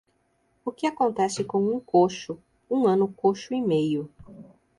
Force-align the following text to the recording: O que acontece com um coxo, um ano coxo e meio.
O 0.65 0.71
que 0.71 0.87
acontece 0.87 1.43
com 1.43 1.61
um 1.63 1.79
coxo, 1.79 2.39
um 2.67 2.87
ano 2.87 3.07
coxo 3.07 3.53
e 3.53 3.61
meio. 3.61 4.09